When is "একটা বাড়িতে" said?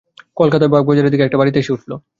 1.25-1.57